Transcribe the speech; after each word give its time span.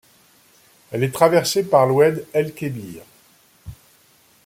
Elle 0.91 1.03
est 1.03 1.13
traversée 1.13 1.61
par 1.61 1.85
l'oued 1.85 2.25
El 2.33 2.55
Kebir. 2.55 3.03